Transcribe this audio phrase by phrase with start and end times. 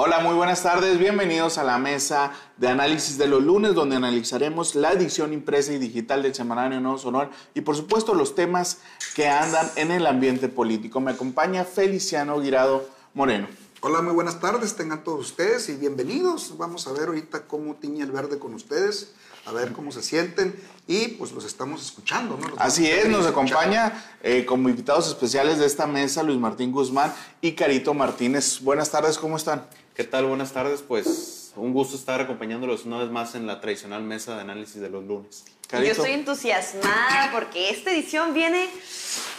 [0.00, 0.96] Hola, muy buenas tardes.
[0.96, 5.78] Bienvenidos a la mesa de análisis de los lunes, donde analizaremos la edición impresa y
[5.78, 8.78] digital del Semanario Nuevo Sonor y, por supuesto, los temas
[9.16, 11.00] que andan en el ambiente político.
[11.00, 13.48] Me acompaña Feliciano Guirado Moreno.
[13.80, 14.76] Hola, muy buenas tardes.
[14.76, 16.56] Tengan todos ustedes y bienvenidos.
[16.56, 19.14] Vamos a ver ahorita cómo tiñe el verde con ustedes
[19.48, 20.54] a ver cómo se sienten
[20.86, 22.38] y pues los estamos escuchando.
[22.40, 22.48] ¿no?
[22.58, 27.52] Así es, nos acompaña eh, como invitados especiales de esta mesa Luis Martín Guzmán y
[27.52, 28.60] Carito Martínez.
[28.60, 29.66] Buenas tardes, ¿cómo están?
[29.98, 30.26] ¿Qué tal?
[30.26, 34.42] Buenas tardes, pues un gusto estar acompañándolos una vez más en la tradicional mesa de
[34.42, 35.44] análisis de los lunes.
[35.72, 38.68] Yo estoy entusiasmada porque esta edición viene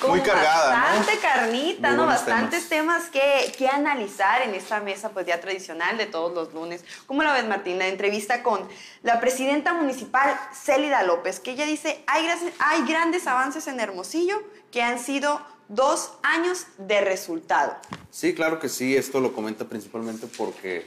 [0.02, 2.06] con Muy cargada, bastante carnita, ¿no?
[2.06, 6.84] Bastantes temas, que, que, analizar en esta mesa pues ya tradicional de todos los lunes.
[7.06, 7.80] ¿Cómo la ves, Martín?
[7.80, 8.68] La entrevista con
[9.02, 12.28] la presidenta municipal Célida López, que ella dice, hay,
[12.60, 17.78] hay grandes avances en Hermosillo que han sido dos años de resultado.
[18.12, 20.86] Sí, claro que sí, esto lo comenta principalmente porque,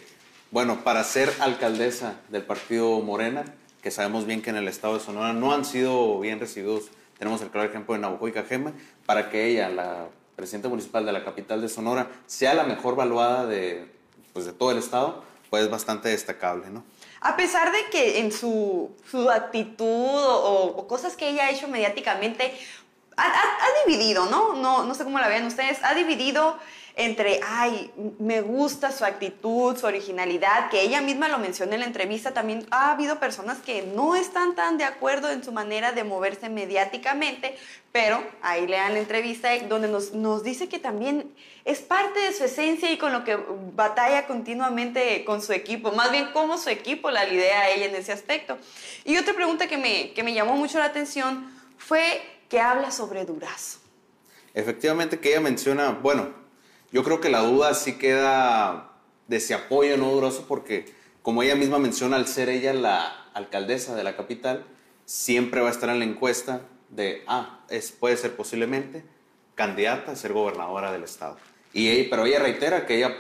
[0.51, 3.45] bueno, para ser alcaldesa del partido Morena,
[3.83, 6.91] que sabemos bien que en el estado de Sonora no han sido bien recibidos.
[7.19, 8.73] Tenemos el claro ejemplo de Navajo y Cajeme,
[9.07, 13.47] para que ella, la presidenta municipal de la capital de Sonora, sea la mejor valuada
[13.47, 13.89] de,
[14.33, 16.83] pues, de todo el estado, pues es bastante destacable, ¿no?
[17.21, 22.53] A pesar de que en su, su actitud o, cosas que ella ha hecho mediáticamente,
[23.23, 24.55] ha, dividido, ¿no?
[24.55, 24.85] ¿no?
[24.85, 26.59] No sé cómo la vean ustedes, ha dividido
[26.95, 31.87] entre, ay, me gusta su actitud, su originalidad, que ella misma lo mencionó en la
[31.87, 36.05] entrevista, también ha habido personas que no están tan de acuerdo en su manera de
[36.05, 37.57] moverse mediáticamente,
[37.93, 41.33] pero ahí lean la entrevista donde nos, nos dice que también
[41.65, 43.39] es parte de su esencia y con lo que
[43.75, 47.95] batalla continuamente con su equipo, más bien cómo su equipo la lidera a ella en
[47.95, 48.59] ese aspecto.
[49.05, 52.21] Y otra pregunta que me, que me llamó mucho la atención fue
[52.53, 53.79] que habla sobre Durazo.
[54.53, 56.29] Efectivamente que ella menciona, bueno,
[56.93, 58.91] yo creo que la duda sí queda
[59.27, 63.95] de si apoyo no Durazo porque, como ella misma menciona, al ser ella la alcaldesa
[63.95, 64.67] de la capital,
[65.07, 66.61] siempre va a estar en la encuesta
[66.91, 69.03] de, ah, es, puede ser posiblemente
[69.55, 71.39] candidata a ser gobernadora del estado.
[71.73, 73.17] Y pero ella reitera que ella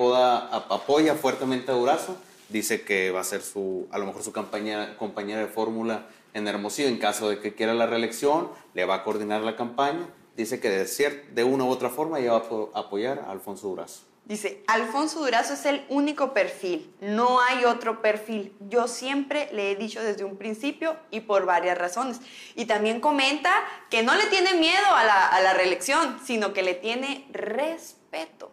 [0.68, 2.18] apoya fuertemente a Durazo,
[2.50, 6.48] dice que va a ser su, a lo mejor su compañera, compañera de fórmula en
[6.48, 10.60] Hermosillo en caso de que quiera la reelección, le va a coordinar la campaña dice
[10.60, 14.02] que de, de una u otra forma ella va a apoyar a Alfonso Durazo.
[14.24, 18.52] Dice, Alfonso Durazo es el único perfil, no hay otro perfil.
[18.70, 22.20] Yo siempre le he dicho desde un principio y por varias razones.
[22.54, 23.52] Y también comenta
[23.90, 28.52] que no le tiene miedo a la, a la reelección, sino que le tiene respeto.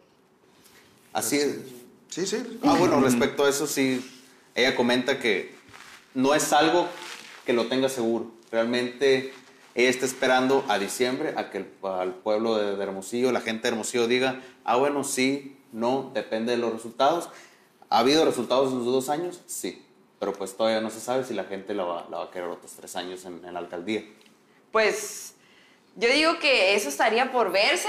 [1.13, 1.59] Así es.
[2.09, 2.59] Sí, sí.
[2.63, 4.03] Ah, bueno, respecto a eso, sí,
[4.55, 5.53] ella comenta que
[6.15, 6.89] no es algo
[7.49, 8.31] que lo tenga seguro.
[8.51, 9.33] Realmente
[9.73, 13.69] ella está esperando a diciembre a que el, al pueblo de, Hermosillo, la gente de
[13.69, 17.31] Hermosillo diga, ah, bueno, sí, no, depende de los resultados.
[17.89, 19.41] ¿Ha habido resultados en los dos años?
[19.47, 19.83] Sí,
[20.19, 22.49] pero pues todavía no se sabe si la gente la va, la va a querer
[22.49, 24.03] otros tres años en, la alcaldía.
[24.71, 25.33] Pues
[25.95, 27.87] yo digo que eso estaría por verse,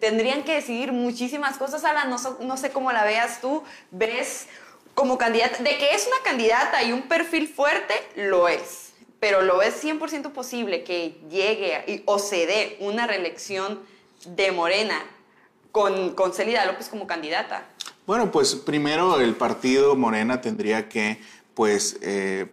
[0.00, 1.84] tendrían que decidir muchísimas cosas.
[1.84, 4.46] Ala, no, no sé cómo la veas tú, ves
[4.94, 8.91] como candidata, de que es una candidata y un perfil fuerte, lo es
[9.22, 13.78] pero lo es 100% posible que llegue o se dé una reelección
[14.26, 15.00] de Morena
[15.70, 17.64] con, con Celida López como candidata?
[18.04, 21.20] Bueno, pues primero el partido Morena tendría que,
[21.54, 22.52] pues, eh,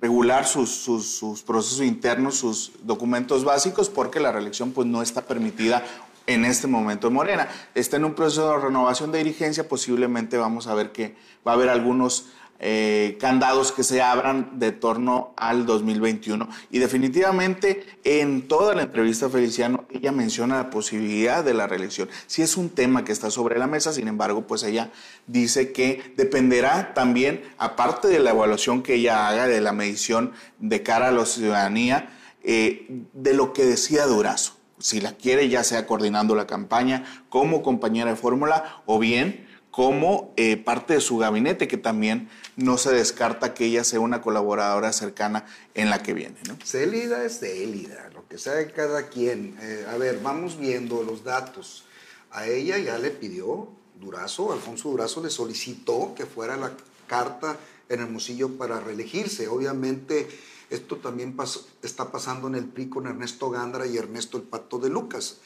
[0.00, 5.84] regular sus, sus, procesos internos, sus documentos básicos, porque la reelección pues no está permitida
[6.26, 7.46] en este momento en Morena.
[7.74, 11.14] Está en un proceso de renovación de dirigencia, posiblemente vamos a ver que
[11.46, 12.28] va a haber algunos
[12.60, 16.48] eh, candados que se abran de torno al 2021.
[16.72, 22.08] Y definitivamente en toda la entrevista Feliciano, ella menciona la posibilidad de la reelección.
[22.26, 24.90] Si es un tema que está sobre la mesa, sin embargo, pues ella
[25.28, 30.82] dice que dependerá también, aparte de la evaluación que ella haga, de la medición de
[30.82, 32.10] cara a la ciudadanía,
[32.42, 34.54] eh, de lo que decida Durazo.
[34.80, 39.47] Si la quiere, ya sea coordinando la campaña como compañera de fórmula o bien
[39.78, 44.20] como eh, parte de su gabinete, que también no se descarta que ella sea una
[44.20, 46.34] colaboradora cercana en la que viene.
[46.48, 46.58] ¿no?
[46.64, 49.56] Célida es célida, lo que sea cada quien.
[49.62, 51.84] Eh, a ver, vamos viendo los datos.
[52.32, 53.68] A ella ya le pidió
[54.00, 56.72] Durazo, Alfonso Durazo le solicitó que fuera la
[57.06, 57.56] carta
[57.88, 59.46] en Hermosillo para reelegirse.
[59.46, 60.26] Obviamente
[60.70, 61.36] esto también
[61.84, 65.38] está pasando en el PRI con Ernesto Gandra y Ernesto el Pato de Lucas.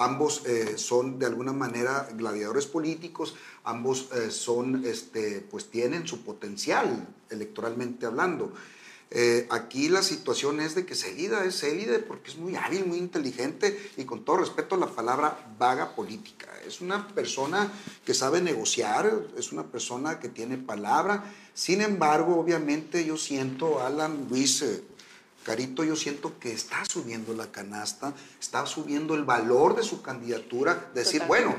[0.00, 6.22] Ambos eh, son de alguna manera gladiadores políticos, ambos eh, son, este, pues tienen su
[6.22, 8.50] potencial electoralmente hablando.
[9.10, 12.96] Eh, aquí la situación es de que Célida es Célida porque es muy hábil, muy
[12.96, 16.46] inteligente y con todo respeto la palabra vaga política.
[16.66, 17.70] Es una persona
[18.06, 21.24] que sabe negociar, es una persona que tiene palabra.
[21.52, 24.64] Sin embargo, obviamente yo siento, Alan Luis,
[25.44, 30.90] Carito, yo siento que está subiendo la canasta, está subiendo el valor de su candidatura,
[30.94, 31.54] decir, bueno,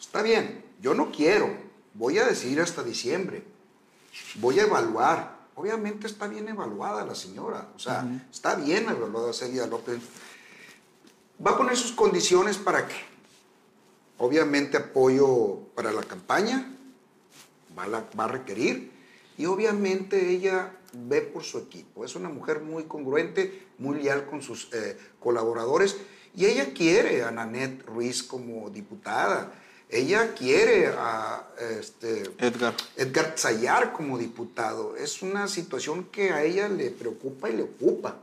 [0.00, 1.54] está bien, yo no quiero,
[1.92, 3.44] voy a decidir hasta diciembre,
[4.36, 5.34] voy a evaluar.
[5.56, 10.00] Obviamente está bien evaluada la señora, o sea, está bien evaluada Celia López.
[11.44, 12.96] Va a poner sus condiciones para qué?
[14.18, 16.74] Obviamente apoyo para la campaña,
[17.78, 17.88] va a,
[18.18, 18.90] va a requerir,
[19.36, 22.04] y obviamente ella ve por su equipo.
[22.04, 25.96] Es una mujer muy congruente, muy leal con sus eh, colaboradores,
[26.36, 29.52] y ella quiere a Nanette Ruiz como diputada.
[29.88, 31.46] Ella quiere a
[31.78, 32.74] este, Edgar.
[32.96, 34.96] Edgar Zayar como diputado.
[34.96, 38.16] Es una situación que a ella le preocupa y le ocupa.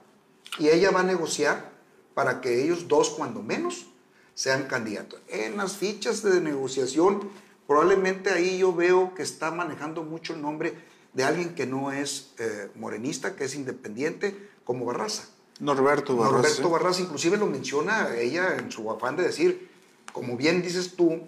[0.60, 1.72] Y ella va a negociar
[2.14, 3.86] para que ellos dos, cuando menos,
[4.34, 5.22] sean candidatos.
[5.30, 7.30] En las fichas de negociación,
[7.68, 10.74] probablemente ahí yo veo que está manejando mucho el nombre
[11.14, 15.28] de alguien que no es eh, morenista, que es independiente, como Barraza.
[15.60, 16.38] Norberto Barraza.
[16.38, 19.70] Norberto Barraza inclusive lo menciona ella en su afán de decir,
[20.14, 21.22] como bien dices tú,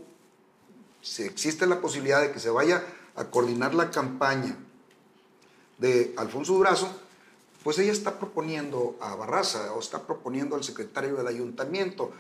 [1.02, 2.84] si existe la posibilidad de que se vaya
[3.16, 4.58] a coordinar la campaña
[5.78, 6.90] de Alfonso Durazo,
[7.64, 12.12] pues ella está proponiendo a Barraza o está proponiendo al secretario del ayuntamiento,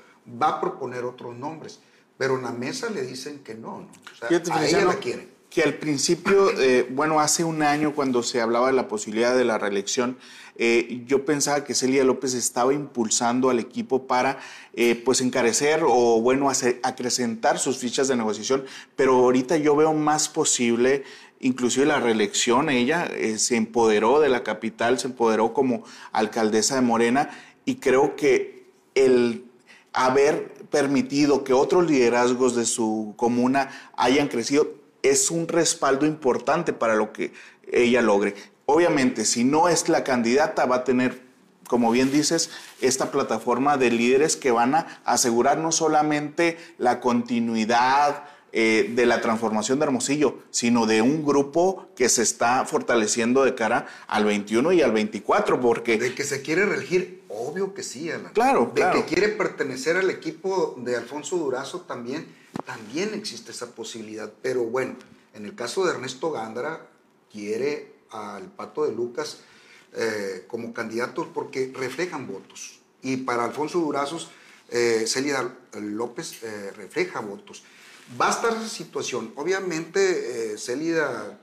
[0.41, 1.79] va a proponer otros nombres,
[2.17, 3.87] pero en la mesa le dicen que no, ¿no?
[3.87, 5.31] O sea, a ella la quieren.
[5.53, 9.45] Que al principio, eh, bueno, hace un año cuando se hablaba de la posibilidad de
[9.45, 10.17] la reelección,
[10.55, 14.39] eh, yo pensaba que Celia López estaba impulsando al equipo para,
[14.73, 16.49] eh, pues, encarecer o, bueno,
[16.81, 18.65] acrecentar sus fichas de negociación,
[18.95, 21.03] pero ahorita yo veo más posible
[21.39, 25.83] inclusive la reelección, ella se empoderó de la capital, se empoderó como
[26.13, 27.29] alcaldesa de Morena
[27.65, 29.43] y creo que el
[29.91, 36.95] haber permitido que otros liderazgos de su comuna hayan crecido es un respaldo importante para
[36.95, 37.31] lo que
[37.71, 38.33] ella logre.
[38.65, 41.21] Obviamente, si no es la candidata, va a tener,
[41.67, 42.49] como bien dices,
[42.81, 48.23] esta plataforma de líderes que van a asegurar no solamente la continuidad,
[48.55, 53.55] eh, de la transformación de Hermosillo, sino de un grupo que se está fortaleciendo de
[53.55, 58.11] cara al 21 y al 24, porque De que se quiere reelegir, obvio que sí,
[58.11, 58.31] Alan.
[58.31, 58.99] Claro, De claro.
[58.99, 62.27] que quiere pertenecer al equipo de Alfonso Durazo también,
[62.65, 64.31] también existe esa posibilidad.
[64.41, 64.95] Pero bueno,
[65.33, 66.87] en el caso de Ernesto Gándara,
[67.31, 69.39] quiere al Pato de Lucas
[69.93, 72.79] eh, como candidato porque reflejan votos.
[73.01, 74.29] Y para Alfonso Durazos,
[74.69, 77.63] eh, Celia López eh, refleja votos.
[78.19, 79.33] Va a estar esa situación.
[79.35, 81.37] Obviamente, eh, Celia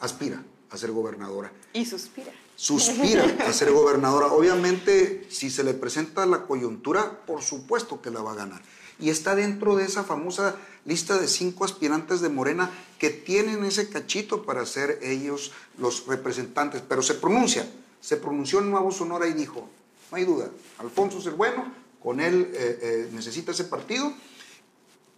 [0.00, 2.32] aspira a ser gobernadora Y suspira.
[2.56, 4.26] suspira a ser gobernadora.
[4.26, 8.62] Obviamente, si se le presenta la coyuntura, por supuesto que la va a ganar.
[9.02, 10.54] Y está dentro de esa famosa
[10.84, 16.82] lista de cinco aspirantes de Morena que tienen ese cachito para ser ellos los representantes.
[16.88, 17.68] Pero se pronuncia,
[18.00, 19.68] se pronunció en Nuevo Sonora y dijo,
[20.10, 24.12] no hay duda, Alfonso es el bueno, con él eh, eh, necesita ese partido,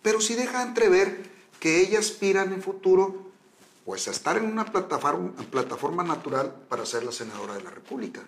[0.02, 3.22] pero sí deja entrever que ella aspira en el futuro
[3.84, 8.22] pues a estar en una plataforma, plataforma natural para ser la senadora de la República.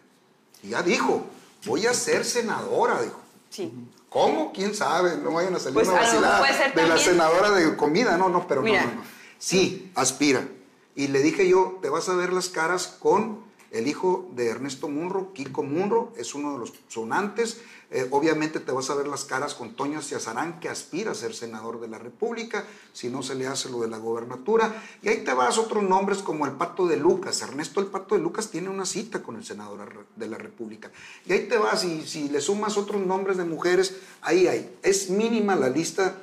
[0.62, 1.25] Y ya dijo,
[1.64, 3.25] voy a ser senadora, dijo.
[3.56, 3.73] Sí.
[4.11, 4.53] ¿Cómo?
[4.53, 5.17] ¿Quién sabe?
[5.17, 8.19] No vayan a salir Pues, una vacilada ser de la senadora de comida.
[8.19, 8.85] No, no, pero no, Mira.
[8.85, 9.03] no, no.
[9.38, 10.47] Sí, aspira.
[10.94, 14.89] Y le dije yo, te vas a ver las caras con el hijo de Ernesto
[14.89, 17.61] Munro, Kiko Munro, es uno de los sonantes.
[17.91, 21.35] Eh, obviamente te vas a ver las caras con Toño Ciazarán, que aspira a ser
[21.35, 24.82] senador de la República, si no se le hace lo de la gobernatura.
[25.03, 27.43] Y ahí te vas otros nombres como el Pato de Lucas.
[27.43, 30.91] Ernesto el Pato de Lucas tiene una cita con el senador de la República.
[31.27, 34.77] Y ahí te vas, y si le sumas otros nombres de mujeres, ahí hay.
[34.82, 36.23] Es mínima la lista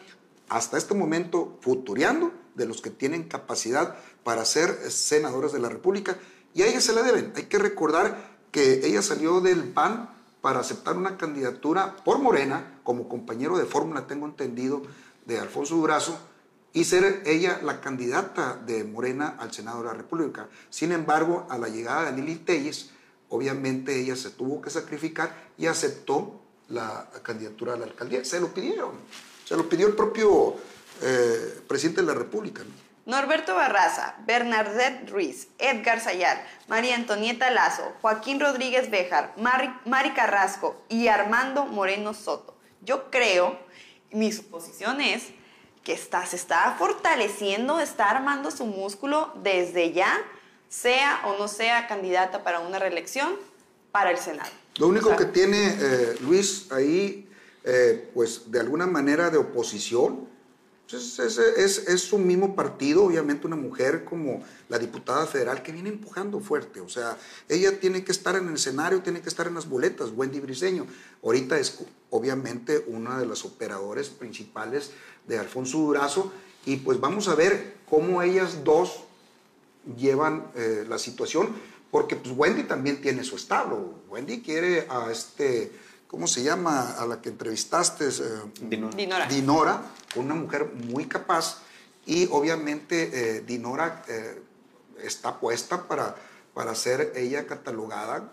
[0.50, 6.18] hasta este momento futureando de los que tienen capacidad para ser senadores de la República
[6.54, 7.34] y a ella se la deben.
[7.36, 10.10] Hay que recordar que ella salió del PAN
[10.42, 14.82] para aceptar una candidatura por Morena como compañero de fórmula, tengo entendido,
[15.26, 16.20] de Alfonso Durazo
[16.74, 20.50] y ser ella la candidata de Morena al Senado de la República.
[20.70, 22.90] Sin embargo, a la llegada de Lili Telles,
[23.30, 28.26] obviamente ella se tuvo que sacrificar y aceptó la candidatura a la alcaldía.
[28.26, 28.92] Se lo pidieron,
[29.46, 30.56] se lo pidió el propio
[31.02, 32.64] eh, presidente de la República.
[32.64, 32.83] ¿no?
[33.06, 40.82] Norberto Barraza, Bernadette Ruiz, Edgar Sayar, María Antonieta Lazo, Joaquín Rodríguez Béjar, Mari, Mari Carrasco
[40.88, 42.56] y Armando Moreno Soto.
[42.82, 43.60] Yo creo,
[44.12, 45.28] mi suposición es
[45.84, 50.22] que está, se está fortaleciendo, está armando su músculo desde ya.
[50.70, 53.36] sea o no sea candidata para una reelección
[53.92, 54.50] para el Senado.
[54.78, 57.30] Lo único O sea, que tiene eh, Luis ahí,
[57.64, 60.28] eh, pues de alguna manera de oposición,
[60.94, 65.90] es, es, es- su mismo partido, obviamente una mujer como la diputada federal que viene
[65.90, 66.80] empujando fuerte.
[66.82, 67.18] O sea,
[67.50, 70.86] ella tiene que estar en el escenario, tiene que estar en las boletas, Wendy Briseño.
[71.24, 74.92] Ahorita es obviamente una de las operadores principales
[75.28, 76.32] de Alfonso Durazo
[76.66, 79.04] y pues vamos a ver cómo ellas dos
[79.98, 81.50] llevan eh, la situación,
[81.92, 83.96] porque pues Wendy también tiene su establo.
[84.10, 85.72] Wendy quiere a este,
[86.14, 86.92] ¿cómo se llama?
[87.00, 88.12] A la que entrevistaste, eh,
[88.62, 88.96] Dinora.
[88.96, 89.26] Dinora.
[89.26, 89.82] Dinora,
[90.14, 91.58] una mujer muy capaz
[92.06, 94.40] y obviamente eh, Dinora eh,
[95.04, 96.16] está puesta para,
[96.54, 98.32] para ser ella catalogada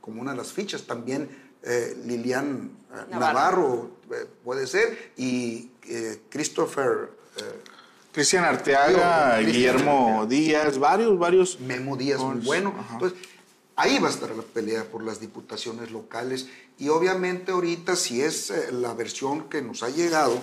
[0.00, 0.88] como una de las fichas.
[0.88, 1.28] También
[1.62, 3.20] eh, Lilian eh, Navarro.
[3.20, 7.62] Navarro, eh, puede ser y eh, Christopher eh,
[8.12, 10.26] Cristian Arteaga, Guillermo.
[10.28, 11.60] Díaz, varios, varios.
[11.60, 12.74] Memo Díaz muy bueno.
[12.76, 12.94] ajá.
[12.94, 13.18] Entonces,
[13.80, 16.48] ahí va a estar la pelea por las diputaciones locales.
[16.78, 20.38] Y obviamente ahorita, si es eh, la versión que nos ha llegado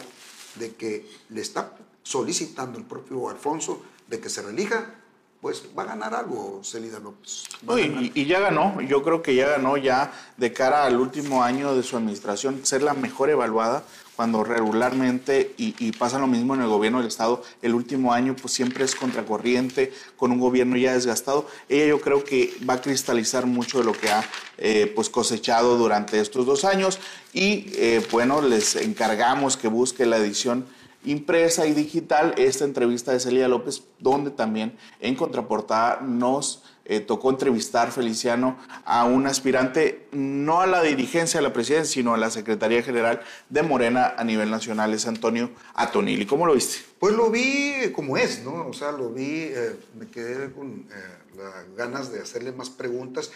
[0.55, 4.95] de que le está solicitando el propio Alfonso de que se relija,
[5.39, 7.43] pues va a ganar algo Celida López.
[7.61, 11.43] No, y, y ya ganó, yo creo que ya ganó ya de cara al último
[11.43, 13.83] año de su administración, ser la mejor evaluada
[14.17, 18.51] cuando regularmente, y, pasa lo mismo en el gobierno del Estado, el último año pues
[18.51, 21.47] siempre es contracorriente, con un gobierno ya desgastado.
[21.69, 24.25] Ella yo creo que va a cristalizar mucho de lo que ha
[24.57, 26.97] eh, pues cosechado durante estos dos años
[27.31, 30.65] y eh, bueno, les encargamos que busque la edición
[31.05, 37.29] impresa y digital esta entrevista de Celia López, donde también en contraportada nos eh, tocó
[37.29, 42.31] entrevistar, Feliciano, a un aspirante no a la dirigencia de la presidencia, sino a la
[42.31, 46.25] Secretaría General de Morena a nivel nacional, es Antonio Atonili.
[46.25, 46.77] ¿Cómo lo viste?
[46.97, 48.67] Pues lo vi como es, ¿no?
[48.67, 51.41] O sea, lo vi, eh, me quedé con eh,
[51.75, 53.31] ganas de hacerle más preguntas.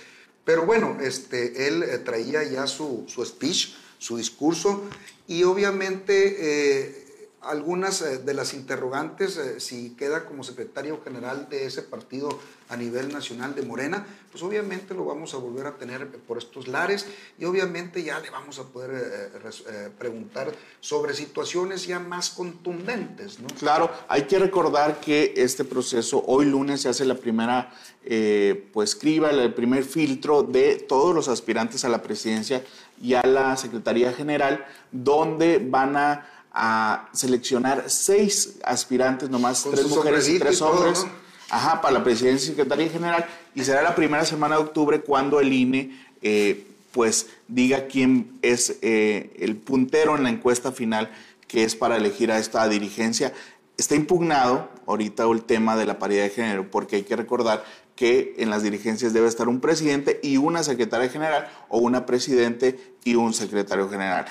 [0.46, 4.84] Pero bueno, este, él traía ya su, su speech, su discurso,
[5.28, 7.11] y obviamente
[7.42, 12.78] algunas eh, de las interrogantes, eh, si queda como secretario general de ese partido a
[12.78, 17.06] nivel nacional de Morena, pues obviamente lo vamos a volver a tener por estos lares
[17.38, 18.92] y obviamente ya le vamos a poder
[19.70, 23.48] eh, preguntar sobre situaciones ya más contundentes, ¿no?
[23.60, 27.74] Claro, hay que recordar que este proceso, hoy lunes se hace la primera,
[28.06, 32.64] eh, pues criba, el primer filtro de todos los aspirantes a la presidencia
[33.02, 39.88] y a la Secretaría General, donde van a, a seleccionar seis aspirantes, nomás Con tres
[39.88, 41.06] mujeres y tres y todo, hombres.
[41.06, 41.12] ¿no?
[41.50, 43.26] Ajá, para la presidencia y secretaría general.
[43.56, 48.78] Y será la primera semana de octubre cuando el INE, eh, pues, diga quién es
[48.82, 51.10] eh, el puntero en la encuesta final
[51.52, 53.34] que es para elegir a esta dirigencia.
[53.78, 57.66] Está impugnado ahorita el tema de la paridad de género, porque hay que recordar
[58.02, 62.96] que en las dirigencias debe estar un presidente y una secretaria general, o una presidente
[63.04, 64.26] y un secretario general.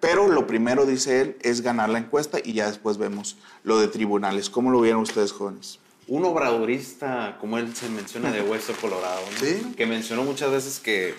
[0.00, 3.86] Pero lo primero, dice él, es ganar la encuesta y ya después vemos lo de
[3.86, 4.50] tribunales.
[4.50, 5.78] ¿Cómo lo vieron ustedes, jóvenes?
[6.08, 9.38] Un obradorista, como él se menciona, de Hueso Colorado, ¿no?
[9.38, 9.72] Sí.
[9.76, 11.14] que mencionó muchas veces que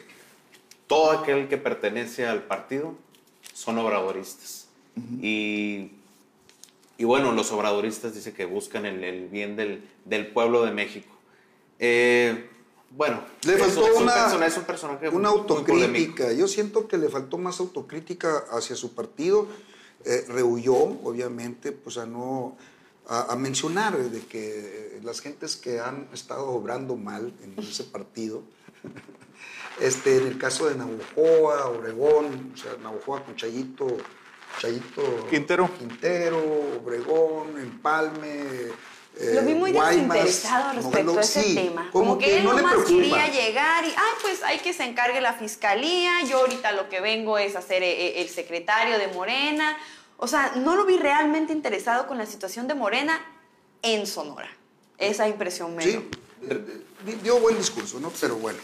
[0.88, 2.96] todo aquel que pertenece al partido
[3.54, 4.68] son obradoristas.
[5.22, 5.92] y,
[6.98, 11.21] y bueno, los obradoristas dice que buscan el, el bien del, del pueblo de México.
[11.84, 12.48] Eh,
[12.92, 16.32] bueno, Le es- faltó es un una, persona- es un personaje una autocrítica.
[16.32, 19.48] Yo siento que le faltó más autocrítica hacia su partido.
[20.06, 22.56] Eh, rehuyó, obviamente, pues a no
[23.08, 27.84] a, a mencionar de que eh, las gentes que han estado obrando mal en ese
[27.84, 28.44] partido,
[29.80, 33.88] este, en el caso de Navajoa, Obregón, o sea, Navajoa con Chayito,
[34.60, 35.70] Chayito Quintero.
[35.78, 36.40] Quintero,
[36.84, 38.70] Obregón, Empalme.
[39.22, 41.90] Eh, Lo vi muy Guaymas, desinteresado respecto a ese sí, tema.
[41.92, 45.22] Como, que, él no le nomás quería llegar y, ay, pues hay que se encargue
[45.22, 49.08] la fiscalía, yo ahorita lo que vengo es a ser eh, eh, el secretario de
[49.10, 49.78] Morena.
[50.18, 53.20] O sea, no lo vi realmente interesado con la situación de Morena
[53.82, 54.50] en Sonora.
[54.98, 56.00] Esa impresión me Sí, dio.
[56.50, 58.12] eh, eh, dio buen discurso, ¿no?
[58.22, 58.60] Pero bueno.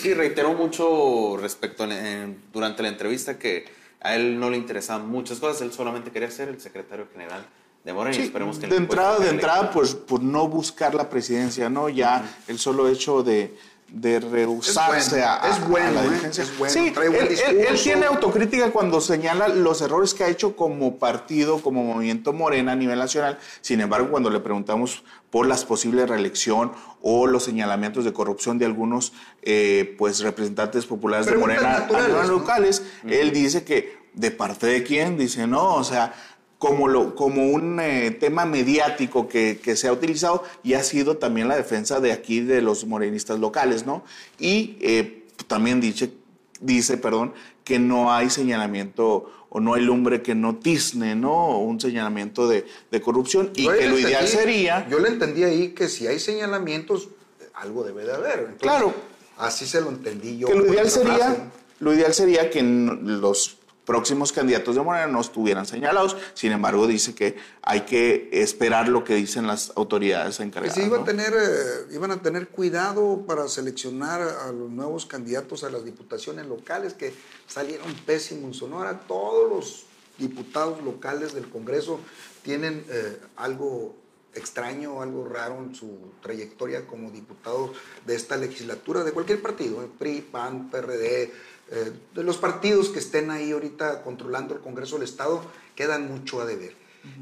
[0.00, 3.66] Sí, reiteró mucho respecto en- en- durante la entrevista que
[4.00, 7.44] a él no le interesaban muchas cosas, él solamente quería ser el secretario general
[7.84, 11.68] de Morena y esperemos que de entrada, de entrada, pues por no buscar la presidencia,
[11.70, 11.88] ¿no?
[11.88, 13.56] Ya el solo hecho de,
[13.88, 16.08] de rehusarse bueno, a, es bueno, a la ¿eh?
[16.10, 16.44] dirigencia.
[16.44, 17.82] Es bueno, sí, trae buen él, él- él discurso.
[17.82, 22.76] tiene autocrítica cuando señala los errores que ha hecho como partido, como movimiento Morena a
[22.76, 23.38] nivel nacional.
[23.62, 28.66] Sin embargo, cuando le preguntamos por las posibles reelección o los señalamientos de corrupción de
[28.66, 32.22] algunos eh, pues representantes populares de Morena a ¿no?
[32.24, 36.12] locales, él dice que de parte de quién, dice no, o sea,
[36.60, 41.16] como, lo, como un eh, tema mediático que, que, se ha utilizado y ha sido
[41.16, 44.04] también la defensa de aquí de los morenistas locales, ¿no?
[44.38, 46.12] Y eh, también dice,
[46.60, 47.32] dice, perdón,
[47.64, 51.58] que no hay señalamiento o no hay lumbre que no tizne, ¿no?
[51.60, 54.86] Un señalamiento de, de corrupción y que lo ideal sería...
[54.90, 57.08] Yo le entendí ahí que si hay señalamientos,
[57.54, 58.38] algo debe de haber.
[58.40, 58.94] Entonces, claro.
[59.38, 60.46] Así se lo entendí yo.
[60.46, 65.66] Que lo ideal sería, lo ideal sería que los próximos candidatos de Morena no estuvieran
[65.66, 66.16] señalados.
[66.34, 70.76] Sin embargo, dice que hay que esperar lo que dicen las autoridades encargadas.
[70.76, 75.64] Que iba a tener, eh, iban a tener cuidado para seleccionar a los nuevos candidatos
[75.64, 77.12] a las diputaciones locales que
[77.46, 79.00] salieron pésimos en Sonora.
[79.06, 79.86] Todos los
[80.18, 82.00] diputados locales del Congreso
[82.42, 83.96] tienen eh, algo
[84.34, 87.72] extraño, algo raro en su trayectoria como diputado
[88.06, 91.32] de esta legislatura, de cualquier partido, PRI, PAN, PRD,
[91.72, 95.42] eh, de los partidos que estén ahí ahorita controlando el Congreso del Estado,
[95.74, 96.79] quedan mucho a deber.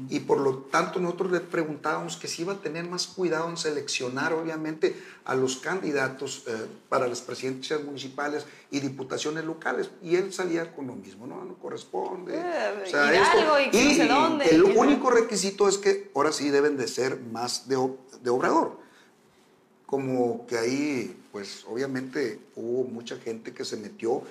[0.09, 3.57] Y por lo tanto nosotros le preguntábamos que si iba a tener más cuidado en
[3.57, 9.89] seleccionar obviamente a los candidatos eh, para las presidencias municipales y diputaciones locales.
[10.03, 12.35] Y él salía con lo mismo, no, no corresponde.
[12.35, 13.13] Eh, o sea,
[13.71, 17.19] y, y, no sé dónde, el único requisito es que ahora sí deben de ser
[17.19, 17.77] más de,
[18.21, 18.79] de obrador.
[19.85, 24.23] Como que ahí, pues obviamente hubo mucha gente que se metió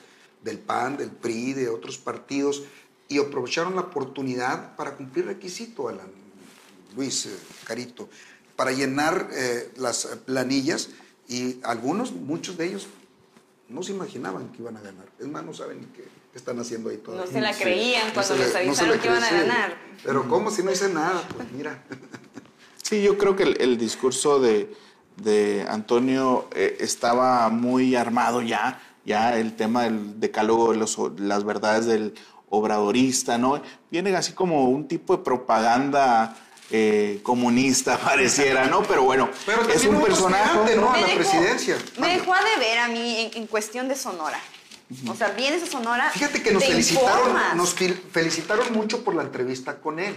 [0.42, 2.62] del PAN, del PRI, de otros partidos,
[3.08, 6.10] y aprovecharon la oportunidad para cumplir requisito, Alan,
[6.96, 8.08] Luis, eh, Carito,
[8.56, 10.90] para llenar eh, las planillas
[11.28, 12.86] y algunos, muchos de ellos,
[13.68, 15.06] no se imaginaban que iban a ganar.
[15.18, 17.26] Es más, no saben qué, están haciendo ahí todavía.
[17.26, 19.76] No se la creían cuando les avisaron que iban a ganar.
[20.04, 21.26] Pero ¿cómo si no hice nada?
[21.36, 21.84] Pues mira.
[22.82, 24.74] Sí, yo creo que el, discurso de,
[25.16, 31.86] de Antonio eh, estaba muy armado ya ya el tema del decálogo, los, las verdades
[31.86, 32.14] del
[32.50, 33.60] obradorista, ¿no?
[33.90, 36.36] Viene así como un tipo de propaganda
[36.70, 38.82] eh, comunista, pareciera, ¿no?
[38.82, 39.30] Pero bueno,
[39.72, 40.76] es un personaje.
[40.76, 40.92] ¿no?
[40.92, 41.76] A la presidencia.
[41.98, 44.40] Me dejó a deber a mí en, cuestión de Sonora.
[45.06, 46.10] O sea, vienes a Sonora.
[46.10, 47.74] Fíjate que nos felicitaron, nos
[48.12, 50.16] felicitaron mucho por la entrevista con él.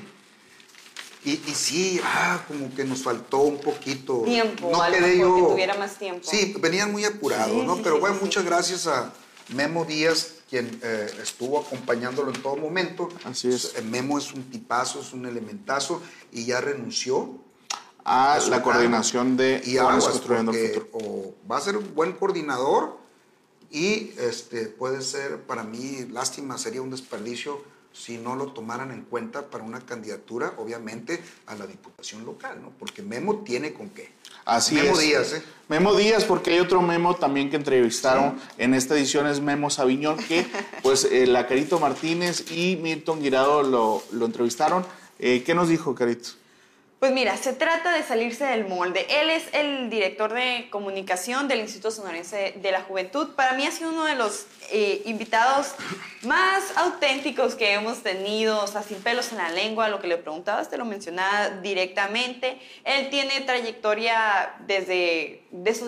[1.23, 4.23] Y, y, sí, ah, como que nos faltó un poquito.
[4.23, 5.35] Tiempo, no quedé yo.
[5.35, 6.21] Que tuviera más tiempo.
[6.23, 7.77] Sí, venían muy apurados, ¿no?
[7.77, 9.13] Pero bueno, muchas gracias a
[9.49, 13.07] Memo Díaz, quien eh, estuvo acompañándolo en todo momento.
[13.23, 13.67] Así es.
[13.67, 16.01] Pues, Memo es un tipazo, es un elementazo
[16.33, 17.39] y ya renunció.
[18.03, 20.89] A, la coordinación de y aguas, construyendo el futuro.
[20.91, 22.97] O va a ser un buen coordinador
[23.69, 29.03] y este, puede ser, para mí, lástima, sería un desperdicio si no lo tomaran en
[29.03, 32.71] cuenta para una candidatura, obviamente, a la diputación local, ¿no?
[32.77, 34.11] Porque Memo tiene con qué.
[34.45, 35.43] Así Memo Díaz, ¿eh?
[35.67, 40.17] Memo Díaz, porque hay otro Memo también que entrevistaron en esta edición, es Memo Sabiñón,
[40.17, 40.45] que
[40.83, 44.85] pues eh, la Carito Martínez y Milton Guirado lo, lo entrevistaron.
[45.19, 46.31] Eh, ¿Qué nos dijo, Carito?
[47.01, 49.07] Pues mira, se trata de salirse del molde.
[49.09, 53.29] Él es el director de comunicación del Instituto Sonorense de la Juventud.
[53.29, 55.73] Para mí ha sido uno de los eh, invitados
[56.21, 60.17] más auténticos que hemos tenido, o sea, sin pelos en la lengua, lo que le
[60.17, 62.59] preguntabas te lo mencionaba directamente.
[62.83, 65.41] Él tiene trayectoria desde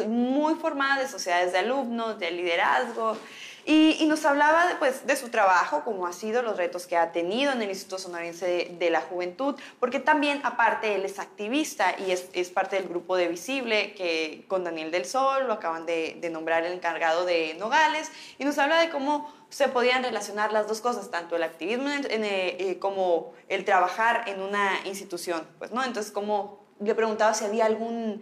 [0.08, 3.20] muy formada de sociedades de alumnos, de liderazgo.
[3.66, 7.12] Y, nos hablaba de, pues, de su trabajo, cómo ha sido, los retos que ha
[7.12, 12.12] tenido en el Instituto Sonorense de, la Juventud, porque también, aparte, él es activista y
[12.12, 16.18] es, es, parte del grupo de Visible, que con Daniel del Sol lo acaban de,
[16.20, 20.68] de nombrar el encargado de Nogales, y nos habla de cómo se podían relacionar las
[20.68, 25.72] dos cosas, tanto el activismo en, eh, eh, como el trabajar en una institución, pues,
[25.72, 25.84] ¿no?
[25.84, 28.22] Entonces, como le preguntaba si había algún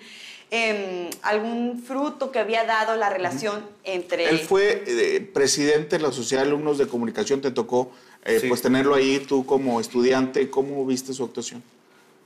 [0.54, 4.28] Em, algún fruto que había dado la relación entre...
[4.30, 7.90] Él fue eh, presidente de la Sociedad de Alumnos de Comunicación, te tocó
[8.26, 11.64] eh, pues tenerlo ahí tú como estudiante, ¿cómo viste su actuación?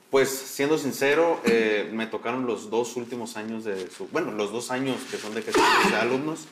[0.09, 4.71] Pues siendo sincero, eh, me tocaron los dos últimos años de su, bueno, los dos
[4.71, 6.47] años que son de que de alumnos.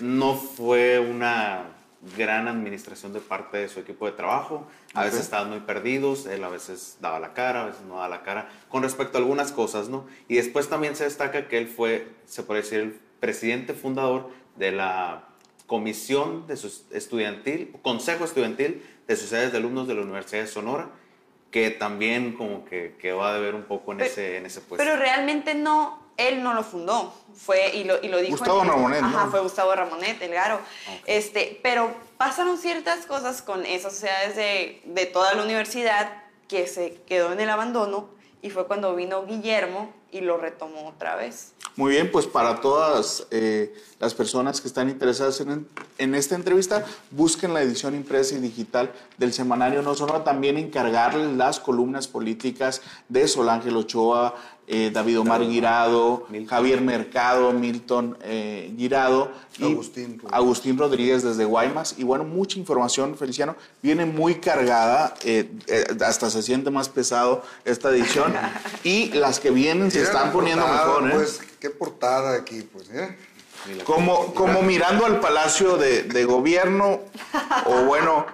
[0.00, 1.75] no fue una
[2.16, 4.66] gran administración de parte de su equipo de trabajo.
[4.94, 8.08] A veces estaban muy perdidos, él a veces daba la cara, a veces no daba
[8.08, 10.06] la cara, con respecto a algunas cosas, ¿no?
[10.28, 14.72] Y después también se destaca que él fue, se puede decir, el presidente fundador de
[14.72, 15.24] la
[15.66, 20.90] comisión de sus estudiantil, consejo estudiantil de sociedades de alumnos de la Universidad de Sonora,
[21.50, 24.84] que también como que, que va a deber un poco en, ese, en ese puesto.
[24.84, 28.36] Pero realmente no, él no lo fundó, fue y lo, y lo dijo.
[28.36, 29.02] Gustavo Ramonet.
[29.02, 30.60] Ajá, fue Gustavo Ramonet, el Garo.
[31.06, 37.02] Este, pero pasaron ciertas cosas con esas sociedades de, de, toda la universidad que se
[37.06, 38.08] quedó en el abandono
[38.42, 41.52] y fue cuando vino Guillermo y lo retomó otra vez.
[41.74, 46.86] Muy bien, pues para todas eh, las personas que están interesadas en, en, esta entrevista,
[47.10, 50.24] busquen la edición impresa y digital del semanario No Sonora.
[50.24, 54.34] También encargarles las columnas políticas de Sol Ángel Ochoa,
[54.68, 61.94] eh, David Omar Guirado, Javier Mercado, Milton eh, Guirado y Agustín, Agustín, Rodríguez desde Guaymas.
[61.98, 63.54] Y bueno, mucha información, Feliciano.
[63.80, 65.48] Viene muy cargada, eh,
[66.04, 68.34] hasta se siente más pesado esta edición.
[68.84, 71.10] y las que vienen se están poniendo mejor.
[71.12, 72.88] Pues, qué portada aquí, pues,
[73.84, 77.02] Como, como mirando al Palacio de, de Gobierno,
[77.66, 78.26] o bueno,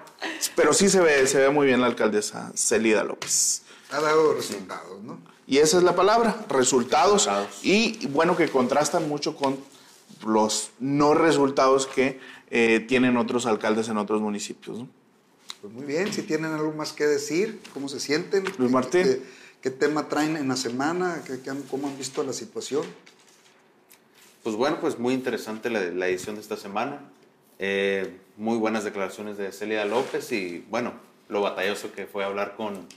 [0.57, 3.62] pero sí se ve, se ve muy bien la alcaldesa Celida López.
[3.90, 5.32] Ha dado resultados, ¿no?
[5.46, 7.28] Y esa es la palabra, resultados.
[7.62, 9.59] Y bueno, que contrastan mucho con
[10.26, 14.85] los no resultados que eh, tienen otros alcaldes en otros municipios.
[15.61, 18.44] Pues muy bien, si tienen algo más que decir, cómo se sienten.
[18.59, 19.22] Luis Martín.
[19.61, 21.22] ¿Qué, tema traen en la semana?
[21.24, 21.38] ¿Qué,
[21.70, 22.85] cómo han visto la situación?
[24.42, 27.00] Pues bueno, pues muy interesante la, edición de esta semana.
[27.61, 30.94] Eh, muy buenas declaraciones de Celia López y bueno,
[31.28, 32.88] lo batalloso que fue hablar con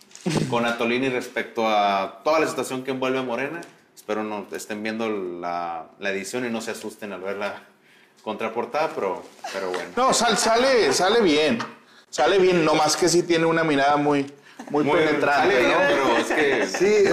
[0.49, 3.61] con Atolini respecto a toda la situación que envuelve a Morena.
[3.95, 7.63] Espero no estén viendo la, la edición y no se asusten al ver la
[8.21, 9.89] contraportada, pero, pero bueno.
[9.95, 11.59] No, sale, sale bien.
[12.09, 14.25] Sale bien, no más que sí tiene una mirada muy,
[14.69, 15.77] muy, penetrante, ¿no?
[15.87, 16.67] Pero es que...
[16.67, 17.09] Sí,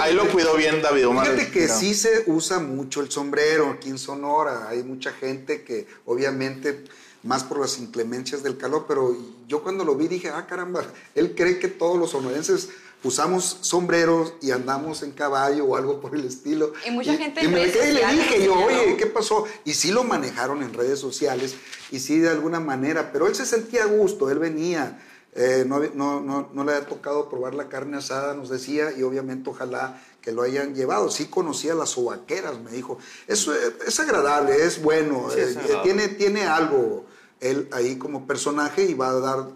[0.00, 1.26] ahí, lo cuidó bien David Omar.
[1.26, 4.68] Fíjate que sí se usa mucho el sombrero aquí en Sonora.
[4.68, 6.84] Hay mucha gente que obviamente
[7.22, 11.34] más por las inclemencias del calor, pero yo cuando lo vi dije, ah, caramba, él
[11.34, 12.68] cree que todos los sonorenses
[13.02, 16.72] usamos sombreros y andamos en caballo o algo por el estilo.
[16.86, 19.44] Y mucha gente y me quedé y le dije yo, oye, ¿qué pasó?
[19.64, 21.54] Y sí lo manejaron en redes sociales
[21.90, 25.00] y sí de alguna manera, pero él se sentía a gusto, él venía,
[25.38, 29.04] eh, no, no, no, no, le había tocado probar la carne asada, nos decía, y
[29.04, 31.10] obviamente ojalá que lo hayan llevado.
[31.10, 32.98] Sí conocía las sobaqueras, me dijo.
[33.28, 37.06] Eso es, agradable, es bueno, eh, tiene, tiene algo
[37.40, 39.46] él ahí como personaje y va a dar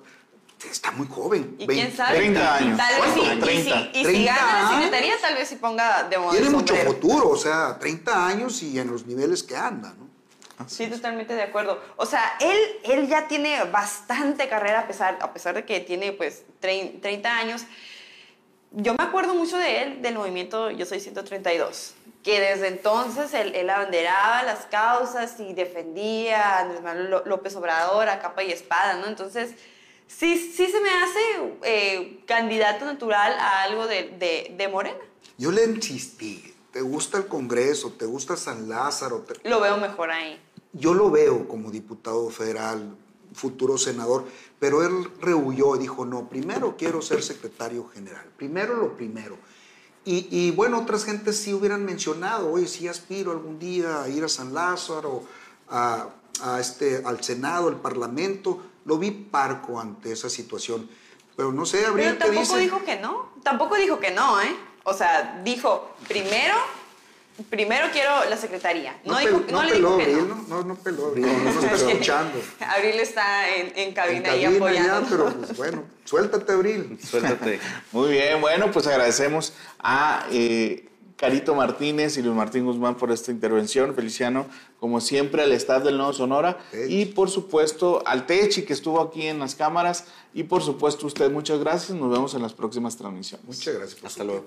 [0.70, 1.56] está muy joven.
[1.58, 2.18] ¿Y quién sabe?
[2.18, 2.78] 30 años.
[2.78, 3.90] Tal vez sí, 30.
[3.92, 7.36] Y, si, gana la secretaría, tal vez si ponga de moda Tiene mucho futuro, o
[7.36, 10.01] sea, 30 años y en los niveles que anda, ¿no?
[10.68, 11.82] Sí, totalmente de acuerdo.
[11.96, 16.12] O sea, él, él ya tiene bastante carrera a pesar, a pesar de que tiene
[16.12, 17.62] pues 30 años.
[18.72, 23.54] Yo me acuerdo mucho de él, del movimiento Yo Soy 132 que desde entonces él,
[23.54, 28.94] él, abanderaba las causas y defendía a Andrés Manuel López Obrador a capa y espada,
[28.94, 29.06] ¿no?
[29.06, 29.54] Entonces,
[30.06, 31.20] sí, sí se me hace
[31.64, 34.98] eh, candidato natural a algo de, de, Morena.
[35.36, 37.92] Yo le insistí, ¿te gusta el Congreso?
[37.92, 39.24] ¿Te gusta San Lázaro?
[39.42, 40.40] Lo veo mejor ahí.
[40.72, 42.96] Yo lo veo como diputado federal,
[43.34, 44.24] futuro senador,
[44.58, 49.36] pero él rehuyó y dijo, no, primero quiero ser secretario general, primero lo primero.
[50.04, 54.28] Y, bueno, otras gentes sí hubieran mencionado, oye, sí aspiro algún día a ir a
[54.28, 55.22] San Lázaro,
[55.68, 56.08] a,
[56.40, 58.60] a este, al Senado, al Parlamento.
[58.84, 60.90] Lo vi parco ante esa situación.
[61.36, 63.28] Pero no sé, Abril, Pero tampoco dijo que no.
[63.44, 64.56] Tampoco dijo que no, ¿eh?
[64.82, 66.56] O sea, dijo, primero
[67.48, 69.00] Primero quiero la secretaría.
[69.04, 70.44] No, dijo, no, le dijo que no.
[70.48, 72.38] No, no peló, Abril, no, no está escuchando.
[72.60, 75.00] Abril está en, en cabina, y apoyando.
[75.00, 76.98] Ya, pero pues bueno, suéltate, Abril.
[77.02, 77.58] Suéltate.
[77.92, 83.30] Muy bien, bueno, pues agradecemos a eh, Carito Martínez y Luis Martín Guzmán por esta
[83.30, 83.94] intervención.
[83.94, 84.46] Feliciano,
[84.78, 86.58] como siempre, al staff del Nuevo Sonora.
[86.88, 90.04] Y por supuesto al Techi que estuvo aquí en las cámaras.
[90.34, 91.96] Y por supuesto usted, muchas gracias.
[91.96, 93.46] Nos vemos en las próximas transmisiones.
[93.46, 94.04] Muchas gracias.
[94.04, 94.44] Hasta luego.